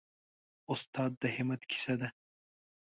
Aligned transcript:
استاد 0.73 1.11
د 1.21 1.23
همت 1.35 1.61
کیسه 1.71 1.95
ده. 2.01 2.09